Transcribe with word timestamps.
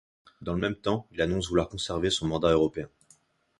Dans 0.41 0.53
le 0.55 0.59
même 0.59 0.73
temps, 0.77 1.05
il 1.11 1.21
annonce 1.21 1.49
vouloir 1.49 1.69
conserver 1.69 2.09
son 2.09 2.25
mandat 2.27 2.53
européen. 2.53 2.87